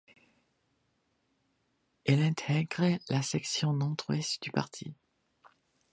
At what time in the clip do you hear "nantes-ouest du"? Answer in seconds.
3.73-4.49